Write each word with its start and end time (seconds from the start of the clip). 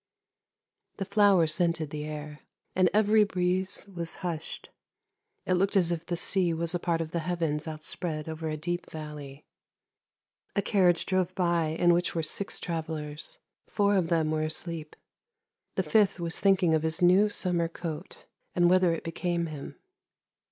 The 0.97 1.05
flowers 1.05 1.53
scented 1.53 1.91
the 1.91 2.05
air, 2.05 2.39
and 2.75 2.89
every 2.91 3.23
breeze 3.23 3.87
was 3.87 4.15
hushed, 4.25 4.71
it 5.45 5.53
looked 5.53 5.75
as 5.77 5.91
if 5.91 6.07
the 6.07 6.17
sea 6.17 6.55
was 6.55 6.73
a 6.73 6.79
part 6.79 7.01
of 7.01 7.11
the 7.11 7.19
heavens 7.19 7.67
out 7.67 7.83
spread 7.83 8.27
over 8.27 8.49
a 8.49 8.57
deep 8.57 8.89
valley. 8.89 9.45
A 10.55 10.61
carriage 10.63 11.05
drove 11.05 11.35
by 11.35 11.65
in 11.67 11.93
which 11.93 12.15
were 12.15 12.23
six 12.23 12.59
travellers, 12.59 13.37
four 13.67 13.95
of 13.95 14.07
them 14.07 14.31
were 14.31 14.41
asleep, 14.41 14.95
the 15.75 15.83
fifth 15.83 16.19
was 16.19 16.39
thinking 16.39 16.73
of 16.73 16.83
WHAT 16.83 16.93
THE 16.93 17.05
MOON 17.05 17.29
SAW 17.29 17.43
237 17.51 17.51
his 17.51 17.51
new 17.51 17.51
summer 17.51 17.67
coat, 17.67 18.25
and 18.55 18.69
whether 18.71 18.91
it 18.95 19.03
became 19.03 19.45
him. 19.45 19.75